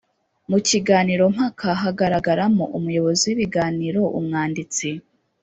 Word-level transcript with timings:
Mu 0.49 0.57
kiganiro 0.67 1.23
mpaka 1.35 1.69
hagaragaramo 1.81 2.63
umuyobozi 2.77 3.23
w’ibiganiro, 3.29 4.01
umwanditsi, 4.19 4.87